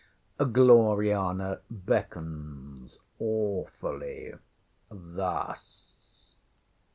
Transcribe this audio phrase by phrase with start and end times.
[0.39, 4.33] Gloriana beckons awfully
[4.89, 5.93] thus!